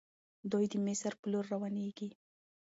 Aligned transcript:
دوی 0.51 0.65
د 0.71 0.75
مصر 0.85 1.11
په 1.21 1.25
لور 1.31 1.45
روانيږي. 1.53 2.09